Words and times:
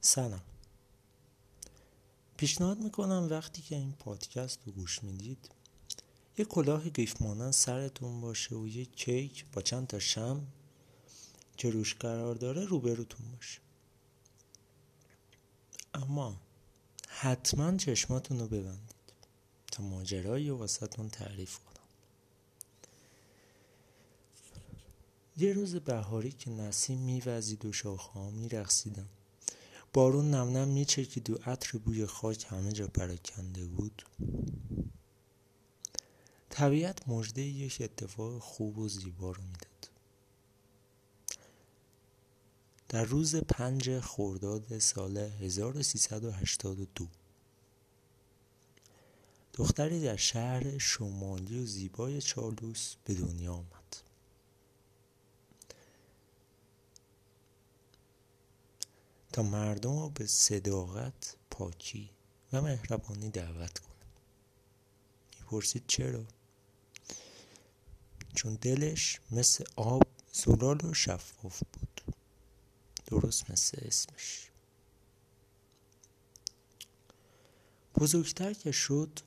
سلام. 0.00 0.40
پیشنهاد 2.36 2.78
می‌کنم 2.78 3.26
وقتی 3.30 3.62
که 3.62 3.76
این 3.76 3.92
پادکست 3.92 4.58
رو 4.66 4.72
گوش 4.72 5.04
می‌دید 5.04 5.50
یه 6.38 6.44
کلاه 6.44 6.90
قیف 6.90 7.22
مانند 7.22 7.52
سرتون 7.52 8.20
باشه 8.20 8.56
و 8.56 8.68
یه 8.68 8.84
کیک 8.84 9.44
با 9.52 9.62
چند 9.62 9.86
تا 9.86 9.98
شم 9.98 10.46
که 11.56 11.70
روش 11.70 11.94
قرار 11.94 12.34
داره 12.34 12.64
روبروتون 12.64 13.30
باشه. 13.36 13.60
اما 15.94 16.40
حتما 17.08 17.76
چشماتون 17.76 18.38
رو 18.38 18.46
ببندید 18.46 19.12
تا 19.72 19.82
ماجرایی 19.82 20.50
واسهتون 20.50 21.08
تعریف 21.08 21.58
کنم. 21.58 21.68
یه 25.36 25.52
روز 25.52 25.74
بهاری 25.76 26.32
که 26.32 26.50
نسیم 26.50 26.98
میوزید 26.98 27.64
و 27.64 27.72
شاخه 27.72 28.12
ها 28.12 28.30
میرخصیدن 28.30 29.08
بارون 29.92 30.30
نم 30.30 30.56
نم 30.56 30.68
میچکید 30.68 31.30
و 31.30 31.38
عطر 31.46 31.78
بوی 31.78 32.06
خاک 32.06 32.46
همه 32.48 32.72
جا 32.72 32.86
پراکنده 32.86 33.64
بود. 33.64 34.02
طبیعت 36.50 37.08
مژده 37.08 37.42
یک 37.42 37.78
اتفاق 37.80 38.38
خوب 38.38 38.78
و 38.78 38.88
زیبا 38.88 39.30
رو 39.30 39.42
می‌داد. 39.42 39.90
در 42.88 43.04
روز 43.04 43.36
پنج 43.36 44.00
خورداد 44.00 44.78
سال 44.78 45.16
1382 45.16 47.06
دختری 49.54 50.00
در 50.00 50.16
شهر 50.16 50.78
شمالی 50.78 51.62
و 51.62 51.66
زیبای 51.66 52.22
چالوس 52.22 52.94
به 53.04 53.14
دنیا 53.14 53.52
آمد. 53.52 53.77
مردم 59.42 59.98
رو 59.98 60.10
به 60.10 60.26
صداقت 60.26 61.36
پاکی 61.50 62.10
و 62.52 62.62
مهربانی 62.62 63.30
دعوت 63.30 63.78
کنه. 63.78 64.06
می‌پرسید 65.40 65.84
چرا؟ 65.86 66.24
چون 68.34 68.54
دلش 68.54 69.20
مثل 69.30 69.64
آب 69.76 70.02
زلال 70.32 70.84
و 70.84 70.94
شفاف 70.94 71.62
بود. 71.72 72.00
درست 73.06 73.50
مثل 73.50 73.78
اسمش. 73.80 74.50
بزرگتر 77.98 78.52
که 78.52 78.72
شد 78.72 79.20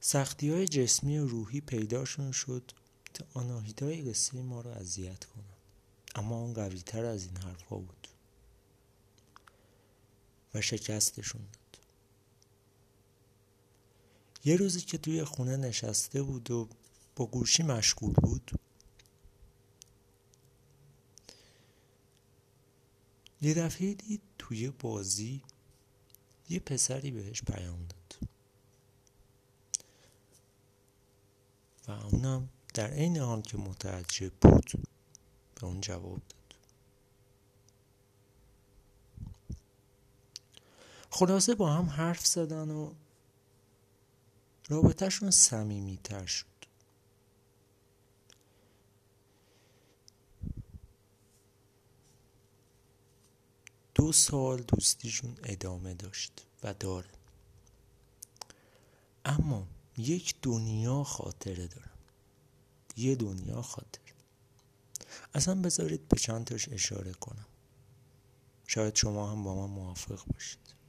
سختی 0.00 0.50
های 0.50 0.68
جسمی 0.68 1.18
و 1.18 1.26
روحی 1.26 1.60
پیداشون 1.60 2.32
شد 2.32 2.72
تا 3.14 3.24
آناهیتای 3.34 4.02
قصه 4.02 4.42
ما 4.42 4.60
رو 4.60 4.70
اذیت 4.70 5.24
کنن. 5.24 5.44
اما 6.14 6.36
اون 6.40 6.54
قویتر 6.54 7.04
از 7.04 7.24
این 7.24 7.36
حرفا 7.36 7.76
بود. 7.76 8.08
و 10.54 10.60
شکستشون 10.60 11.42
داد. 11.42 11.78
یه 14.44 14.56
روزی 14.56 14.80
که 14.80 14.98
توی 14.98 15.24
خونه 15.24 15.56
نشسته 15.56 16.22
بود 16.22 16.50
و 16.50 16.68
با 17.16 17.26
گوشی 17.26 17.62
مشغول 17.62 18.12
بود 18.12 18.50
یه 23.42 23.54
دفعه 23.54 23.94
دید 23.94 24.22
توی 24.38 24.70
بازی 24.70 25.42
یه 26.48 26.60
پسری 26.60 27.10
بهش 27.10 27.42
پیام 27.42 27.86
داد. 27.86 28.28
و 31.88 31.90
اونم 31.90 32.48
در 32.74 32.90
عین 32.90 33.16
حال 33.16 33.42
که 33.42 33.58
متعجب 33.58 34.32
بود 34.32 34.72
به 35.54 35.66
اون 35.66 35.80
جواب 35.80 36.22
داد. 36.28 36.41
خلاصه 41.14 41.54
با 41.54 41.72
هم 41.72 41.84
حرف 41.84 42.26
زدن 42.26 42.70
و 42.70 42.92
رابطهشون 44.68 45.30
سمیمی 45.30 45.98
تر 46.04 46.26
شد. 46.26 46.46
دو 53.94 54.12
سال 54.12 54.62
دوستیشون 54.62 55.36
ادامه 55.44 55.94
داشت 55.94 56.46
و 56.62 56.74
داره 56.74 57.10
اما 59.24 59.66
یک 59.96 60.34
دنیا 60.42 61.04
خاطره 61.04 61.66
دارم. 61.66 61.98
یه 62.96 63.14
دنیا 63.14 63.62
خاطر. 63.62 64.00
اصلا 65.34 65.54
بذارید 65.54 66.08
به 66.08 66.16
چند 66.16 66.44
تاش 66.44 66.68
اشاره 66.68 67.12
کنم. 67.12 67.46
شاید 68.66 68.96
شما 68.96 69.32
هم 69.32 69.44
با 69.44 69.54
من 69.66 69.74
موافق 69.74 70.24
باشید. 70.32 70.81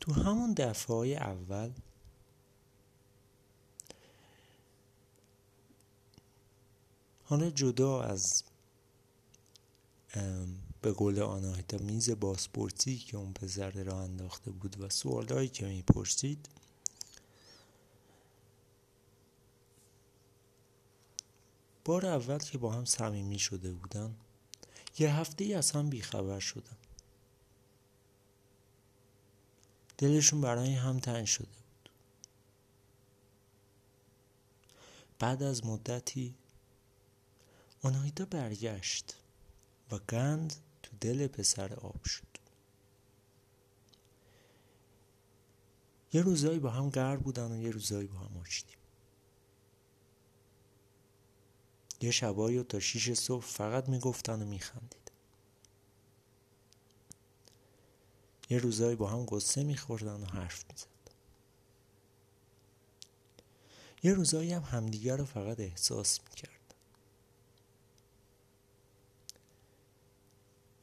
تو 0.00 0.12
همون 0.12 0.52
دفعه 0.52 0.96
های 0.96 1.16
اول 1.16 1.72
حالا 7.24 7.50
جدا 7.50 8.02
از 8.02 8.44
به 10.82 10.92
قول 10.92 11.20
آناهیتا 11.20 11.78
میز 11.78 12.10
باسپورتی 12.10 12.98
که 12.98 13.16
اون 13.16 13.32
پسر 13.32 13.70
را 13.70 14.00
انداخته 14.00 14.50
بود 14.50 14.80
و 14.80 14.88
سوالهایی 14.88 15.48
که 15.48 15.66
می‌پرسید 15.66 16.48
بار 21.84 22.06
اول 22.06 22.38
که 22.38 22.58
با 22.58 22.72
هم 22.72 22.84
صمیمی 22.84 23.38
شده 23.38 23.72
بودن 23.72 24.14
یه 24.98 25.14
هفته 25.14 25.44
ای 25.44 25.54
از 25.54 25.70
هم 25.70 25.90
بیخبر 25.90 26.38
شدن. 26.40 26.76
دلشون 29.98 30.40
برای 30.40 30.74
هم 30.74 30.98
تنگ 30.98 31.26
شده 31.26 31.46
بود. 31.46 31.90
بعد 35.18 35.42
از 35.42 35.66
مدتی 35.66 36.34
آنایتا 37.82 38.24
برگشت 38.24 39.16
و 39.90 39.98
گند 39.98 40.54
تو 40.82 40.96
دل 41.00 41.26
پسر 41.26 41.74
آب 41.74 42.04
شد. 42.04 42.28
یه 46.12 46.22
روزایی 46.22 46.58
با 46.58 46.70
هم 46.70 46.90
گر 46.90 47.16
بودن 47.16 47.52
و 47.52 47.62
یه 47.62 47.70
روزایی 47.70 48.08
با 48.08 48.18
هم 48.18 48.36
آشتیم 48.36 48.78
یه 52.00 52.10
شبایی 52.10 52.58
و 52.58 52.62
تا 52.62 52.80
شیش 52.80 53.12
صبح 53.12 53.44
فقط 53.44 53.88
می‌گفتن 53.88 54.42
و 54.42 54.44
میخندید 54.44 55.07
یه 58.50 58.58
روزایی 58.58 58.96
با 58.96 59.08
هم 59.10 59.26
قصه 59.28 59.62
میخوردن 59.62 60.20
و 60.20 60.24
حرف 60.24 60.64
می‌زد 60.70 60.88
یه 64.02 64.14
روزایی 64.14 64.52
هم 64.52 64.62
همدیگر 64.62 65.16
رو 65.16 65.24
فقط 65.24 65.60
احساس 65.60 66.20
می‌کرد 66.28 66.74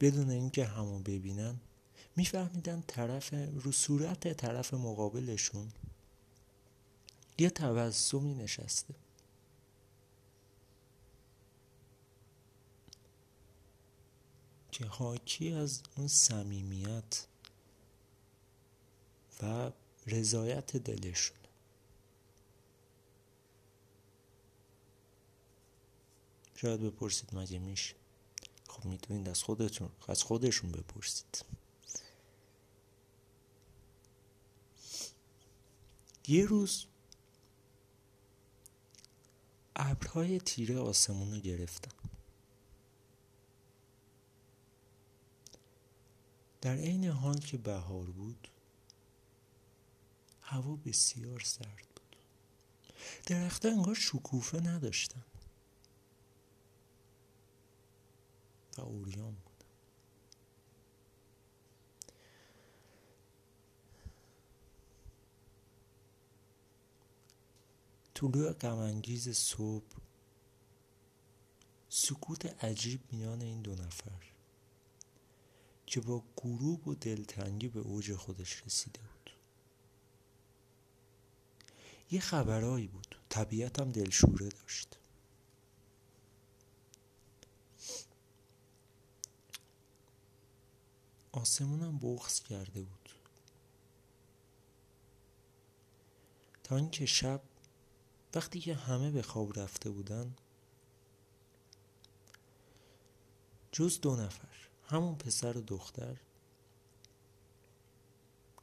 بدون 0.00 0.30
اینکه 0.30 0.64
همو 0.64 0.98
ببینن 0.98 1.60
میفهمیدن 2.16 2.84
طرف 2.86 3.34
رو 3.54 3.72
صورت 3.72 4.32
طرف 4.32 4.74
مقابلشون 4.74 5.72
یه 7.38 7.50
تبسمی 7.50 8.34
نشسته. 8.34 8.94
که 14.72 14.86
حاکی 14.86 15.52
از 15.52 15.82
اون 15.96 16.08
صمیمیت 16.08 17.26
و 19.42 19.72
رضایت 20.06 20.76
دلشون. 20.76 21.36
شاید 26.54 26.80
بپرسید 26.80 27.30
مگه 27.32 27.58
میشه 27.58 27.94
خب 28.68 28.84
می‌تونید 28.84 29.28
از 29.28 29.42
خودتون 29.42 29.90
از 30.08 30.22
خودشون 30.22 30.72
بپرسید. 30.72 31.44
یه 36.28 36.46
روز 36.46 36.86
ابرهای 39.76 40.40
تیره 40.40 40.78
آسمون 40.78 41.34
رو 41.34 41.40
گرفتن 41.40 41.90
در 46.60 46.76
عین 46.76 47.04
حال 47.04 47.38
که 47.38 47.58
بهار 47.58 48.06
بود 48.06 48.48
هوا 50.56 50.76
بسیار 50.76 51.40
سرد 51.40 51.86
بود. 51.96 52.16
درختها 53.26 53.72
انگار 53.72 53.94
شکوفه 53.94 54.60
نداشتن. 54.60 55.24
و 58.78 58.80
اوریان 58.80 59.34
بودن 59.34 59.66
طلوع 68.14 68.52
غمانگیز 68.52 69.28
صبح 69.28 69.96
سکوت 71.88 72.64
عجیب 72.64 73.00
میان 73.12 73.40
این 73.42 73.62
دو 73.62 73.74
نفر 73.74 74.32
که 75.86 76.00
با 76.00 76.24
غروب 76.36 76.88
و 76.88 76.94
دلتنگی 76.94 77.68
به 77.68 77.80
اوج 77.80 78.14
خودش 78.14 78.66
رسیده 78.66 79.00
بود. 79.00 79.15
یه 82.10 82.20
خبرهایی 82.20 82.86
بود. 82.86 83.16
طبیعت 83.28 83.80
هم 83.80 83.92
دلشوره 83.92 84.48
داشت. 84.48 84.98
آسمونم 91.32 91.98
بغز 91.98 92.40
کرده 92.40 92.82
بود. 92.82 93.10
تا 96.64 96.76
اینکه 96.76 97.06
شب 97.06 97.42
وقتی 98.34 98.60
که 98.60 98.74
همه 98.74 99.10
به 99.10 99.22
خواب 99.22 99.58
رفته 99.58 99.90
بودن 99.90 100.34
جز 103.72 104.00
دو 104.00 104.16
نفر 104.16 104.56
همون 104.88 105.14
پسر 105.14 105.58
و 105.58 105.60
دختر 105.60 106.16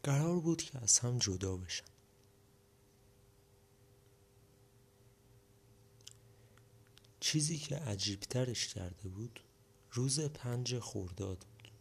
قرار 0.03 0.39
بود 0.39 0.61
که 0.61 0.79
از 0.79 0.99
هم 0.99 1.17
جدا 1.17 1.57
بشن. 1.57 1.92
چیزی 7.23 7.57
که 7.57 7.75
عجیبترش 7.75 8.67
کرده 8.67 9.09
بود 9.09 9.39
روز 9.91 10.19
پنج 10.19 10.79
خورداد 10.79 11.37
بود. 11.37 11.71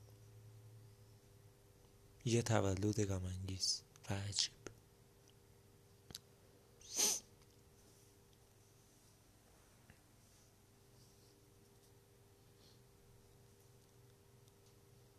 یه 2.24 2.42
تولد 2.42 3.04
غمانگیز 3.04 3.82
و 4.10 4.14
عجیب. 4.14 4.52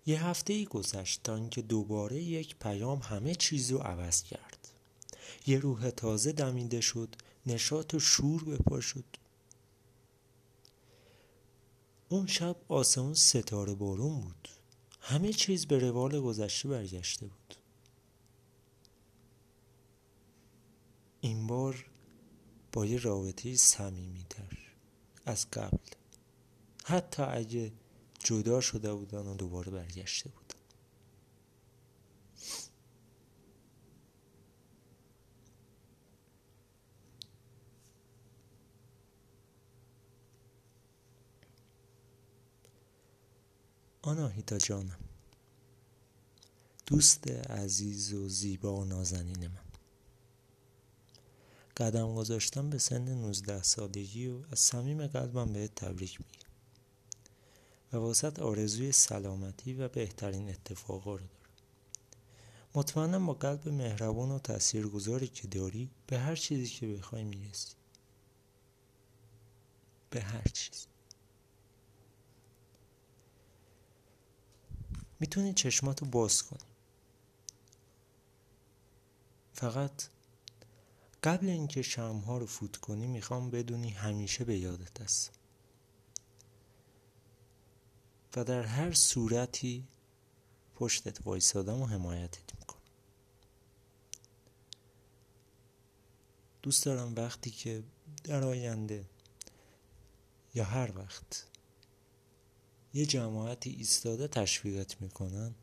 یه 0.06 0.26
هفته 0.26 0.54
ای 0.54 0.66
گذشت 0.66 1.24
تا 1.24 1.36
اینکه 1.36 1.62
دوباره 1.62 2.22
یک 2.22 2.56
پیام 2.56 3.00
همه 3.00 3.36
چیز 3.36 3.72
رو 3.72 3.78
عوض 3.78 4.24
کرد. 4.24 4.68
یه 5.48 5.60
روح 5.60 5.90
تازه 5.90 6.32
دمیده 6.32 6.82
شد 6.82 7.16
نشاط 7.46 7.94
و 7.94 8.00
شور 8.00 8.44
به 8.44 8.58
پا 8.58 8.82
شد 8.82 9.23
اون 12.14 12.28
شب 12.28 12.56
آسمون 12.68 13.14
ستاره 13.14 13.74
بارون 13.74 14.22
بود. 14.22 14.50
همه 15.00 15.34
چیز 15.34 15.66
به 15.66 15.80
روال 15.80 16.22
گذشته 16.22 16.70
برگشته 16.70 17.26
بود. 17.26 17.56
این 21.22 21.48
بار 21.48 21.86
با 22.72 22.86
یه 22.86 22.98
رابطه 22.98 23.56
صمیمیتر 23.56 24.58
از 25.26 25.52
قبل. 25.52 25.78
حتی 26.84 27.24
اگه 27.24 27.72
جدا 28.20 28.62
شده 28.62 28.94
بودن 28.94 29.28
و 29.28 29.36
دوباره 29.36 29.72
برگشته 29.72 30.30
بودن. 30.30 30.63
آناهیتا 44.06 44.58
جانم 44.58 45.00
دوست 46.86 47.28
عزیز 47.28 48.14
و 48.14 48.30
زیبا 48.30 48.76
و 48.76 48.86
نازنین 48.86 49.48
من. 49.48 49.64
قدم 51.78 52.16
گذاشتم 52.16 52.70
به 52.70 52.78
سن 52.78 53.10
19 53.10 53.64
سالگی 53.64 54.28
و 54.28 54.44
از 54.52 54.60
صمیم 54.60 55.08
قلبم 55.08 55.54
بهت 55.54 55.76
تبریک 55.76 56.20
میگم. 56.22 56.50
و 57.94 57.98
واسط 57.98 58.40
آرزوی 58.40 58.92
سلامتی 58.92 59.74
و 59.74 59.88
بهترین 59.88 60.50
اتفاقا 60.50 61.16
رو 61.16 61.28
دارم. 61.28 61.54
مطمئنم 62.76 63.26
با 63.26 63.34
قلب 63.34 63.70
مهربان 63.70 64.32
و 64.32 64.40
تاثیرگذاری 64.40 65.28
که 65.28 65.48
داری 65.48 65.90
به 66.08 66.20
هر 66.20 66.36
چیزی 66.36 66.68
که 66.68 66.88
بخوای 66.88 67.24
می‌رسی. 67.24 67.74
به 70.10 70.22
هر 70.22 70.48
چیز 70.54 70.88
می‌تونی 75.20 75.54
چشماتو 75.54 76.06
باز 76.06 76.44
کنی. 76.44 76.60
فقط 79.54 80.04
قبل 81.24 81.50
اینکه 81.50 81.82
شمها 81.82 82.38
رو 82.38 82.46
فوت 82.46 82.78
کنی 82.78 83.08
می‌خوام 83.08 83.50
بدونی 83.50 83.90
همیشه 83.90 84.44
به 84.44 84.58
یادت 84.58 85.02
هستم 85.02 85.34
و 88.36 88.44
در 88.44 88.64
هر 88.64 88.94
صورتی 88.94 89.88
پشتت 90.76 91.28
وایسادم 91.28 91.82
و 91.82 91.86
حمایتت 91.86 92.56
می‌کنم. 92.60 92.82
دوست 96.62 96.86
دارم 96.86 97.16
وقتی 97.16 97.50
که 97.50 97.84
در 98.24 98.44
آینده 98.44 99.06
یا 100.56 100.64
هر 100.64 100.98
وقت 100.98 101.46
یه 102.94 103.06
جماعتی 103.06 103.70
ایستاده 103.70 104.28
تشویقت 104.28 105.02
می‌کنن. 105.02 105.56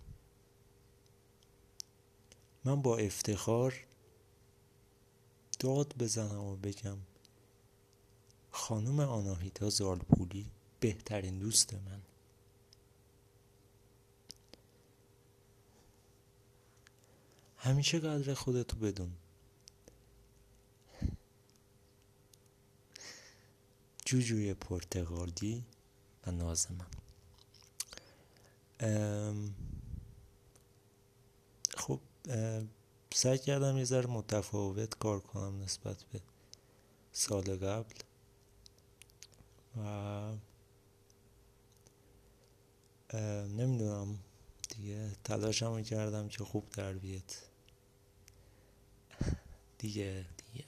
من 2.65 2.82
با 2.82 2.97
افتخار 2.97 3.87
داد 5.59 5.94
بزنم 5.99 6.41
و 6.41 6.56
بگم 6.56 6.99
خانم 8.50 9.00
آناهیتا 9.00 9.71
زالپولی 9.71 10.50
بهترین 10.81 11.38
دوست 11.38 11.75
من. 11.75 12.00
همیشه 17.56 17.99
قدر 17.99 18.35
خودتو 18.35 18.77
بدون. 18.77 19.12
جوجوی 24.05 24.55
پرتغالی 24.55 25.65
و 26.27 26.31
ناز 26.31 26.73
من. 26.73 26.87
خب 31.77 32.00
سعی 33.15 33.38
کردم 33.38 33.79
یه 33.79 33.85
ذره 33.85 34.06
متفاوت 34.06 34.99
کار 34.99 35.21
کنم 35.21 35.62
نسبت 35.62 36.03
به 36.03 36.21
سال 37.12 37.56
قبل. 37.56 37.94
و 39.77 40.32
نمی‌دونم 43.56 44.19
دیگه 44.69 45.10
تلاشمو 45.25 45.81
کردم 45.81 46.29
که 46.29 46.44
خوب 46.44 46.70
در 46.70 46.93
بیاد. 46.93 47.32
دیگه 49.79 50.27
دیگه. 50.37 50.65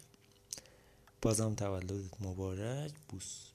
بازم 1.23 1.55
تولدت 1.55 2.21
مبارک 2.21 2.93
بوس. 3.09 3.52